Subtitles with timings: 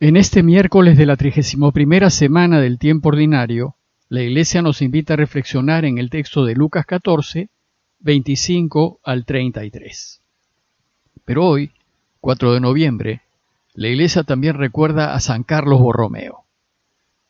[0.00, 3.74] En este miércoles de la 31 semana del tiempo ordinario,
[4.08, 7.48] la Iglesia nos invita a reflexionar en el texto de Lucas 14,
[7.98, 10.22] 25 al 33.
[11.24, 11.72] Pero hoy,
[12.20, 13.22] 4 de noviembre,
[13.74, 16.44] la Iglesia también recuerda a San Carlos Borromeo.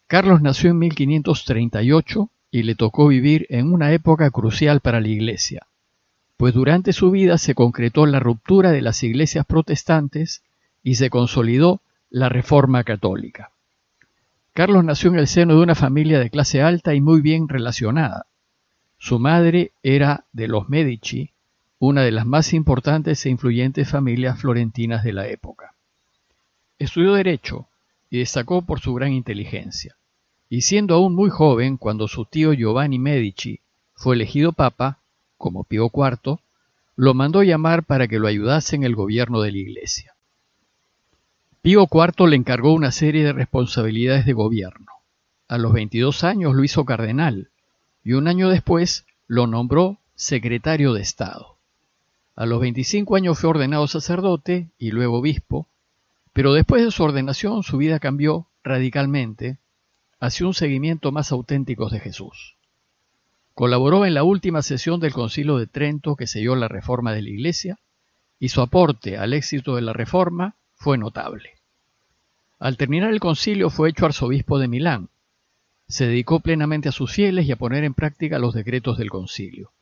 [0.06, 5.66] Carlos nació en 1538 y le tocó vivir en una época crucial para la Iglesia,
[6.36, 10.42] pues durante su vida se concretó la ruptura de las iglesias protestantes
[10.82, 11.80] y se consolidó
[12.10, 13.50] la Reforma Católica.
[14.54, 18.26] Carlos nació en el seno de una familia de clase alta y muy bien relacionada.
[18.96, 21.30] Su madre era de los Medici,
[21.78, 25.74] una de las más importantes e influyentes familias florentinas de la época.
[26.78, 27.68] Estudió Derecho
[28.10, 29.96] y destacó por su gran inteligencia.
[30.48, 33.60] Y siendo aún muy joven, cuando su tío Giovanni Medici
[33.94, 34.98] fue elegido papa,
[35.36, 36.38] como Pío IV,
[36.96, 40.14] lo mandó llamar para que lo ayudase en el gobierno de la Iglesia.
[41.68, 44.90] Pío IV le encargó una serie de responsabilidades de gobierno.
[45.48, 47.50] A los 22 años lo hizo cardenal
[48.02, 51.58] y un año después lo nombró secretario de Estado.
[52.36, 55.68] A los 25 años fue ordenado sacerdote y luego obispo,
[56.32, 59.58] pero después de su ordenación su vida cambió radicalmente
[60.20, 62.56] hacia un seguimiento más auténtico de Jesús.
[63.52, 67.28] Colaboró en la última sesión del Concilio de Trento que selló la reforma de la
[67.28, 67.78] Iglesia
[68.38, 71.57] y su aporte al éxito de la reforma fue notable.
[72.58, 75.10] Al terminar el concilio fue hecho arzobispo de Milán.
[75.86, 79.72] Se dedicó plenamente a sus fieles y a poner en práctica los decretos del concilio.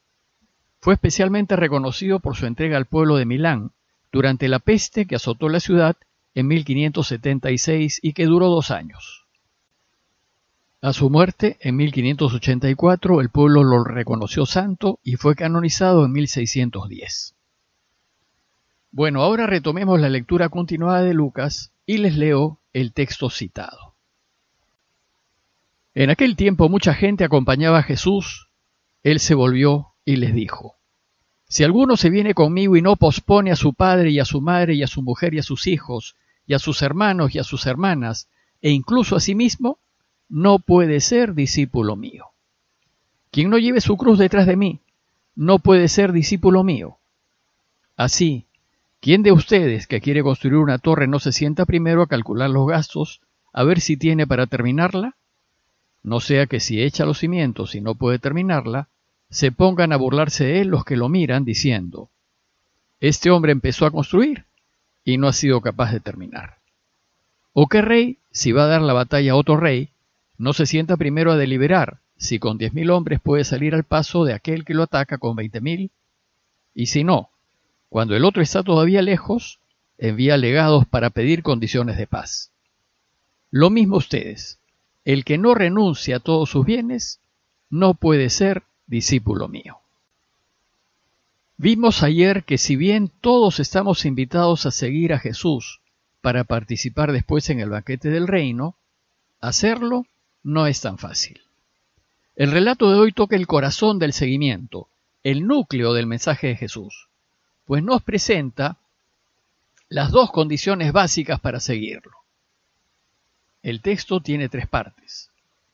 [0.81, 3.73] Fue especialmente reconocido por su entrega al pueblo de Milán
[4.13, 5.97] durante la peste que azotó la ciudad
[6.35, 9.27] en 1576 y que duró dos años.
[10.83, 17.36] A su muerte, en 1584, el pueblo lo reconoció santo y fue canonizado en 1610.
[18.91, 23.95] Bueno, ahora retomemos la lectura continuada de Lucas y les leo el texto citado.
[25.95, 28.49] En aquel tiempo mucha gente acompañaba a Jesús.
[29.03, 30.77] Él se volvió y les dijo,
[31.49, 34.75] Si alguno se viene conmigo y no pospone a su padre y a su madre
[34.75, 36.17] y a su mujer y a sus hijos,
[36.47, 38.29] y a sus hermanos y a sus hermanas,
[38.63, 39.79] e incluso a sí mismo,
[40.29, 42.27] no puede ser discípulo mío.
[43.31, 44.81] Quien no lleve su cruz detrás de mí,
[45.35, 46.99] no puede ser discípulo mío.
[47.97, 48.46] Así,
[49.07, 52.67] ¿Quién de ustedes que quiere construir una torre no se sienta primero a calcular los
[52.67, 53.21] gastos,
[53.53, 55.15] a ver si tiene para terminarla?
[56.03, 58.89] No sea que si echa los cimientos y no puede terminarla,
[59.31, 62.11] se pongan a burlarse de él los que lo miran diciendo,
[62.99, 64.45] este hombre empezó a construir
[65.05, 66.57] y no ha sido capaz de terminar.
[67.53, 69.91] ¿O qué rey, si va a dar la batalla a otro rey,
[70.37, 74.25] no se sienta primero a deliberar si con diez mil hombres puede salir al paso
[74.25, 75.93] de aquel que lo ataca con veinte mil?
[76.75, 77.31] Y si no,
[77.97, 79.59] cuando el otro está todavía lejos,
[79.97, 82.53] envía legados para pedir condiciones de paz.
[83.51, 84.59] Lo mismo ustedes.
[85.07, 87.21] El que no renuncia a todos sus bienes
[87.71, 89.79] no puede ser discípulo mío.
[91.57, 95.81] Vimos ayer que si bien todos estamos invitados a seguir a Jesús
[96.21, 98.77] para participar después en el banquete del reino,
[99.41, 100.05] hacerlo
[100.43, 101.41] no es tan fácil.
[102.35, 104.91] El relato de hoy toca el corazón del seguimiento,
[105.23, 107.09] el núcleo del mensaje de Jesús
[107.67, 108.79] pues nos presenta
[109.89, 112.13] las dos condiciones básicas para seguirlo.
[113.63, 115.31] El texto tiene tres partes.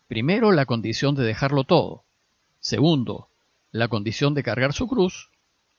[0.08, 2.04] Primero, la condición de dejarlo todo.
[2.60, 3.28] Segundo,
[3.70, 5.30] la condición de cargar su cruz.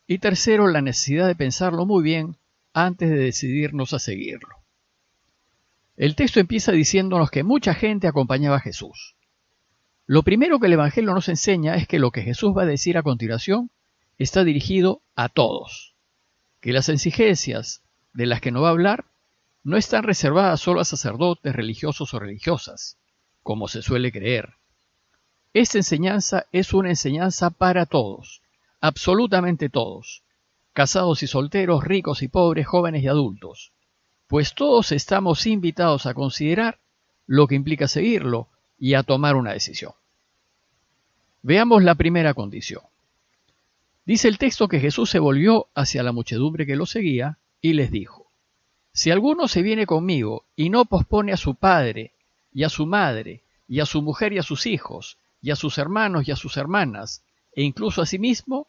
[0.05, 2.37] Y tercero, la necesidad de pensarlo muy bien
[2.73, 4.55] antes de decidirnos a seguirlo.
[5.97, 9.15] El texto empieza diciéndonos que mucha gente acompañaba a Jesús.
[10.05, 12.97] Lo primero que el Evangelio nos enseña es que lo que Jesús va a decir
[12.97, 13.71] a continuación
[14.17, 15.92] está dirigido a todos
[16.63, 17.81] que las exigencias
[18.13, 19.03] de las que no va a hablar
[19.65, 22.97] no están reservadas solo a sacerdotes, religiosos o religiosas,
[23.43, 24.53] como se suele creer.
[25.53, 28.41] Esta enseñanza es una enseñanza para todos,
[28.79, 30.23] absolutamente todos,
[30.71, 33.73] casados y solteros, ricos y pobres, jóvenes y adultos,
[34.27, 36.79] pues todos estamos invitados a considerar
[37.27, 38.47] lo que implica seguirlo
[38.79, 39.91] y a tomar una decisión.
[41.41, 42.83] Veamos la primera condición.
[44.05, 47.89] Dice el texto que Jesús se volvió hacia la muchedumbre que lo seguía y les
[47.89, 48.27] dijo,
[48.91, 52.11] Si alguno se viene conmigo y no pospone a su padre
[52.51, 55.77] y a su madre y a su mujer y a sus hijos y a sus
[55.77, 57.23] hermanos y a sus hermanas
[57.55, 58.67] e incluso a sí mismo,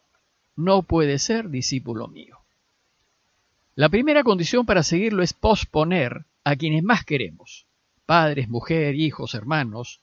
[0.55, 2.39] no puede ser discípulo mío.
[3.75, 7.65] La primera condición para seguirlo es posponer a quienes más queremos,
[8.05, 9.99] padres, mujer, hijos, hermanos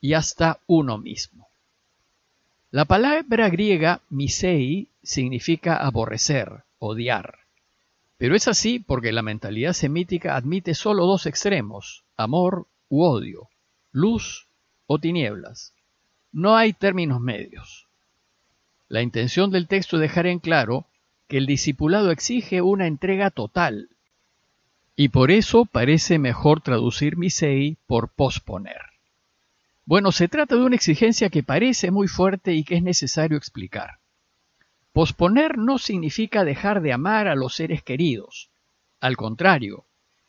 [0.00, 1.49] y hasta uno mismo.
[2.72, 7.40] La palabra griega misei significa aborrecer, odiar.
[8.16, 13.48] Pero es así porque la mentalidad semítica admite solo dos extremos, amor u odio,
[13.90, 14.46] luz
[14.86, 15.74] o tinieblas.
[16.30, 17.88] No hay términos medios.
[18.88, 20.86] La intención del texto es dejar en claro
[21.26, 23.88] que el discipulado exige una entrega total,
[24.94, 28.89] y por eso parece mejor traducir misei por posponer.
[29.84, 33.98] Bueno, se trata de una exigencia que parece muy fuerte y que es necesario explicar.
[34.92, 38.50] Posponer no significa dejar de amar a los seres queridos.
[39.00, 39.84] Al contrario,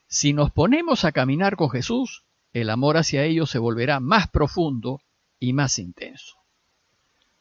[0.07, 5.01] si nos ponemos a caminar con Jesús, el amor hacia ellos se volverá más profundo
[5.39, 6.37] y más intenso.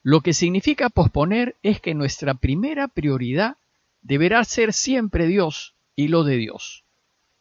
[0.03, 3.57] Lo que significa posponer es que nuestra primera prioridad
[4.03, 6.85] deberá ser siempre Dios y lo de Dios,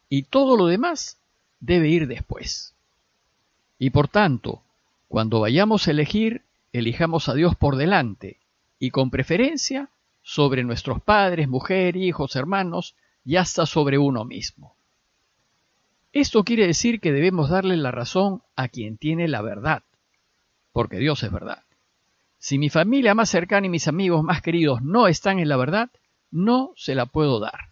[0.08, 1.18] y todo lo demás
[1.60, 2.74] debe ir después.
[3.80, 4.62] Y por tanto,
[5.08, 8.38] cuando vayamos a elegir, elijamos a Dios por delante,
[8.78, 9.88] y con preferencia
[10.22, 12.94] sobre nuestros padres, mujer, hijos, hermanos,
[13.24, 14.76] y hasta sobre uno mismo.
[16.12, 19.82] Esto quiere decir que debemos darle la razón a quien tiene la verdad,
[20.72, 21.62] porque Dios es verdad.
[22.38, 25.88] Si mi familia más cercana y mis amigos más queridos no están en la verdad,
[26.30, 27.70] no se la puedo dar.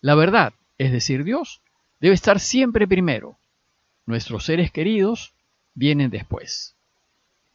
[0.00, 1.60] La verdad, es decir, Dios,
[2.00, 3.36] debe estar siempre primero.
[4.06, 5.32] Nuestros seres queridos
[5.74, 6.74] vienen después.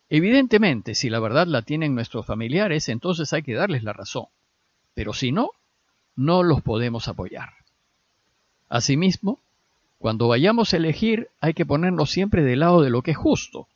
[0.10, 4.26] Evidentemente, si la verdad la tienen nuestros familiares, entonces hay que darles la razón.
[4.94, 5.52] Pero si no,
[6.18, 7.50] no los podemos apoyar.
[8.68, 9.40] Asimismo,
[9.98, 13.68] cuando vayamos a elegir, hay que ponernos siempre del lado de lo que es justo,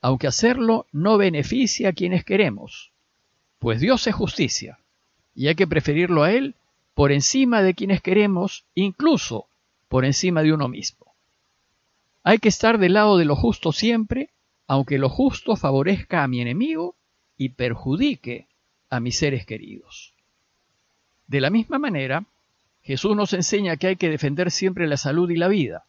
[0.00, 2.92] aunque hacerlo no beneficia a quienes queremos,
[3.58, 4.78] pues Dios es justicia,
[5.34, 6.54] y hay que preferirlo a Él
[6.94, 9.46] por encima de quienes queremos, incluso
[9.88, 11.05] por encima de uno mismo.
[12.28, 14.30] Hay que estar del lado de lo justo siempre,
[14.66, 16.96] aunque lo justo favorezca a mi enemigo
[17.36, 18.48] y perjudique
[18.90, 20.12] a mis seres queridos.
[21.28, 22.24] De la misma manera,
[22.82, 25.84] Jesús nos enseña que hay que defender siempre la salud y la vida,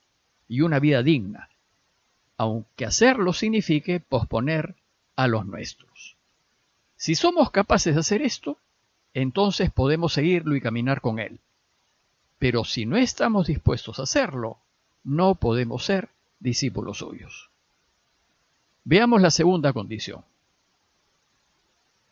[0.47, 1.49] y una vida digna,
[2.37, 4.75] aunque hacerlo signifique posponer
[5.15, 6.17] a los nuestros.
[6.97, 8.59] Si somos capaces de hacer esto,
[9.15, 11.39] entonces podemos seguirlo y caminar con Él.
[12.37, 14.59] Pero si no estamos dispuestos a hacerlo,
[15.03, 17.49] no podemos ser discípulos suyos.
[18.83, 20.23] Veamos la segunda condición.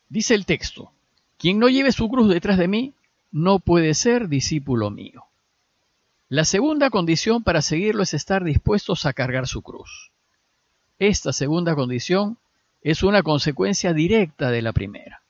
[0.10, 0.92] Dice el texto,
[1.38, 2.94] quien no lleve su cruz detrás de mí,
[3.32, 5.26] no puede ser discípulo mío.
[6.30, 10.12] La segunda condición para seguirlo es estar dispuestos a cargar su cruz.
[11.00, 12.38] Esta segunda condición
[12.82, 15.22] es una consecuencia directa de la primera.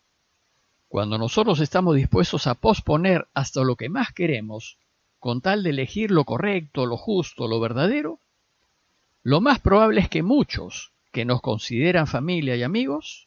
[0.88, 4.78] Cuando nosotros estamos dispuestos a posponer hasta lo que más queremos,
[5.20, 8.20] con tal de elegir lo correcto, lo justo, lo verdadero,
[9.26, 13.26] lo más probable es que muchos que nos consideran familia y amigos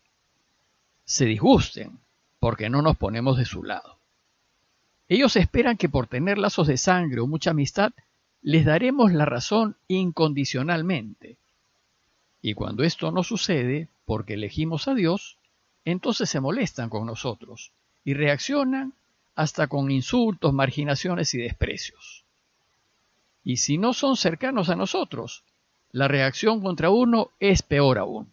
[1.04, 1.98] se disgusten
[2.38, 3.98] porque no nos ponemos de su lado.
[5.08, 7.90] Ellos esperan que por tener lazos de sangre o mucha amistad
[8.42, 11.36] les daremos la razón incondicionalmente.
[12.42, 15.36] Y cuando esto no sucede, porque elegimos a Dios,
[15.84, 17.72] entonces se molestan con nosotros
[18.04, 18.92] y reaccionan
[19.34, 22.22] hasta con insultos, marginaciones y desprecios.
[23.42, 25.42] Y si no son cercanos a nosotros,
[25.92, 28.28] la reacción contra uno es peor aún.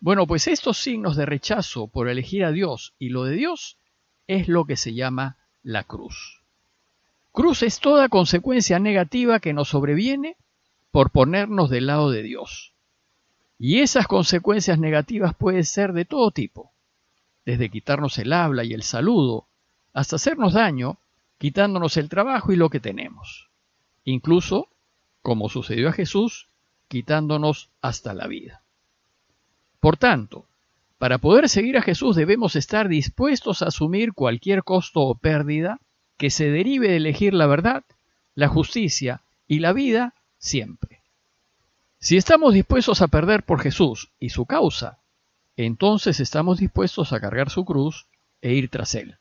[0.00, 3.76] Bueno, pues estos signos de rechazo por elegir a Dios y lo de Dios
[4.26, 6.40] es lo que se llama la cruz.
[7.30, 10.36] Cruz es toda consecuencia negativa que nos sobreviene
[10.90, 12.72] por ponernos del lado de Dios.
[13.58, 16.72] Y esas consecuencias negativas pueden ser de todo tipo,
[17.46, 19.46] desde quitarnos el habla y el saludo,
[19.92, 20.98] hasta hacernos daño,
[21.38, 23.48] quitándonos el trabajo y lo que tenemos.
[24.04, 24.68] Incluso,
[25.22, 26.48] como sucedió a Jesús,
[26.88, 28.62] quitándonos hasta la vida.
[29.80, 30.46] Por tanto,
[30.98, 35.80] para poder seguir a Jesús debemos estar dispuestos a asumir cualquier costo o pérdida
[36.16, 37.82] que se derive de elegir la verdad,
[38.34, 41.00] la justicia y la vida siempre.
[41.98, 44.98] Si estamos dispuestos a perder por Jesús y su causa,
[45.56, 48.06] entonces estamos dispuestos a cargar su cruz
[48.40, 49.16] e ir tras Él.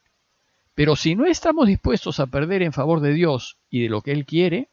[0.76, 4.12] Pero si no estamos dispuestos a perder en favor de Dios y de lo que
[4.12, 4.68] Él quiere,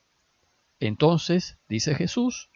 [0.80, 2.48] entonces, dice Jesús,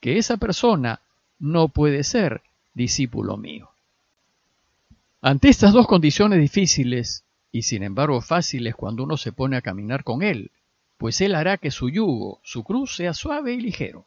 [0.00, 1.00] que esa persona
[1.38, 2.42] no puede ser
[2.74, 3.70] discípulo mío.
[5.20, 10.04] Ante estas dos condiciones difíciles, y sin embargo fáciles cuando uno se pone a caminar
[10.04, 10.50] con Él,
[10.98, 14.06] pues Él hará que su yugo, su cruz, sea suave y ligero.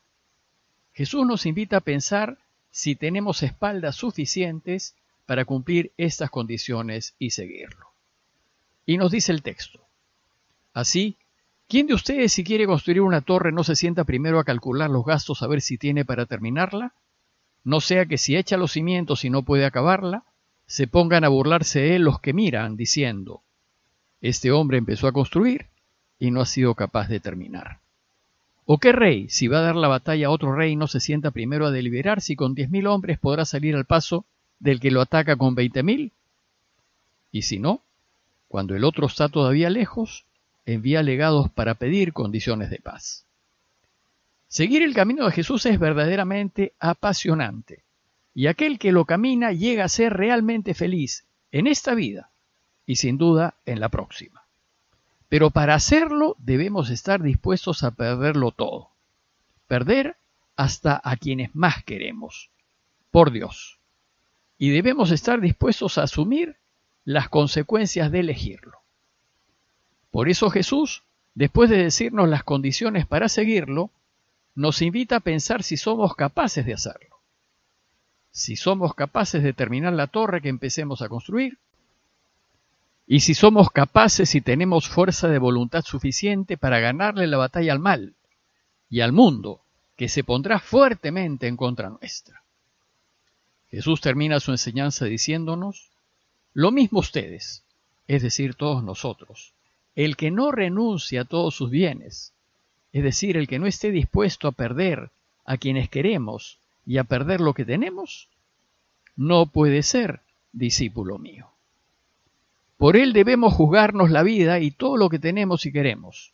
[0.94, 2.38] Jesús nos invita a pensar
[2.72, 7.88] si tenemos espaldas suficientes para cumplir estas condiciones y seguirlo.
[8.86, 9.86] Y nos dice el texto.
[10.74, 11.18] Así,
[11.70, 15.06] ¿quién de ustedes si quiere construir una torre no se sienta primero a calcular los
[15.06, 16.94] gastos a ver si tiene para terminarla?
[17.64, 20.24] No sea que si echa los cimientos y no puede acabarla,
[20.66, 23.42] se pongan a burlarse de él los que miran, diciendo,
[24.20, 25.68] Este hombre empezó a construir
[26.18, 27.80] y no ha sido capaz de terminar.
[28.66, 31.32] ¿O qué rey, si va a dar la batalla a otro rey, no se sienta
[31.32, 34.26] primero a deliberar si con diez mil hombres podrá salir al paso
[34.60, 36.12] del que lo ataca con veinte mil?
[37.32, 37.82] Y si no,
[38.48, 40.26] cuando el otro está todavía lejos,
[40.66, 43.26] envía legados para pedir condiciones de paz.
[44.48, 47.84] Seguir el camino de Jesús es verdaderamente apasionante,
[48.34, 52.32] y aquel que lo camina llega a ser realmente feliz en esta vida
[52.86, 54.44] y sin duda en la próxima.
[55.28, 58.90] Pero para hacerlo debemos estar dispuestos a perderlo todo,
[59.68, 60.18] perder
[60.56, 62.50] hasta a quienes más queremos,
[63.12, 63.80] por Dios.
[64.58, 66.58] Y debemos estar dispuestos a asumir
[67.06, 68.79] las consecuencias de elegirlo.
[70.12, 71.04] Por eso Jesús,
[71.36, 73.92] después de decirnos las condiciones para seguirlo,
[74.56, 77.18] nos invita a pensar si somos capaces de hacerlo.
[78.32, 81.58] Si somos capaces de terminar la torre que empecemos a construir,
[83.08, 87.80] y si somos capaces y tenemos fuerza de voluntad suficiente para ganarle la batalla al
[87.80, 88.14] mal
[88.88, 89.62] y al mundo,
[89.96, 92.44] que se pondrá fuertemente en contra nuestra.
[93.72, 95.90] Jesús termina su enseñanza diciéndonos,
[96.54, 97.64] lo mismo ustedes,
[98.08, 99.54] es decir, todos nosotros,
[99.96, 102.34] el que no renuncia a todos sus bienes,
[102.94, 105.12] es decir, el que no esté dispuesto a perder
[105.46, 108.30] a quienes queremos y a perder lo que tenemos,
[109.16, 110.22] no puede ser
[110.54, 111.50] discípulo mío.
[112.78, 116.32] Por él debemos juzgarnos la vida y todo lo que tenemos y queremos.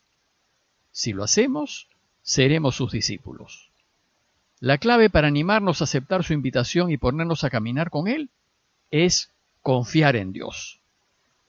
[0.92, 1.88] Si lo hacemos,
[2.22, 3.70] seremos sus discípulos.
[4.60, 8.30] La clave para animarnos a aceptar su invitación y ponernos a caminar con él
[8.90, 10.80] es confiar en Dios.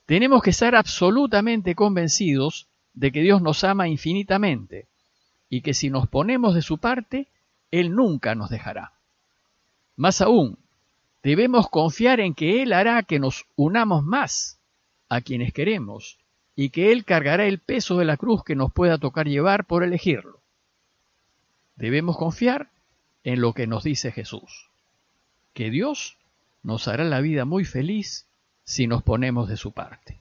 [0.07, 4.87] Tenemos que estar absolutamente convencidos de que Dios nos ama infinitamente
[5.49, 7.27] y que si nos ponemos de su parte,
[7.71, 8.93] Él nunca nos dejará.
[9.97, 10.57] Más aún,
[11.23, 14.61] debemos confiar en que Él hará que nos unamos más
[15.09, 16.17] a quienes queremos
[16.55, 19.83] y que Él cargará el peso de la cruz que nos pueda tocar llevar por
[19.83, 20.39] elegirlo.
[21.75, 22.69] Debemos confiar
[23.25, 24.69] en lo que nos dice Jesús,
[25.53, 26.17] que Dios
[26.63, 28.26] nos hará la vida muy feliz
[28.67, 30.19] si nos ponemos de su parte.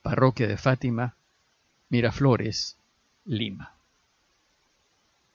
[0.00, 1.14] Parroquia de Fátima,
[1.90, 2.78] Miraflores,
[3.26, 3.73] Lima.